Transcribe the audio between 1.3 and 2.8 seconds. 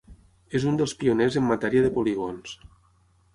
en matèria de polígons.